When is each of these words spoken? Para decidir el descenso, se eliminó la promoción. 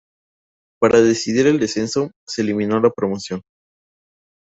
Para 0.79 0.99
decidir 0.99 1.45
el 1.45 1.59
descenso, 1.59 2.09
se 2.25 2.41
eliminó 2.41 2.79
la 2.79 2.89
promoción. 2.89 3.43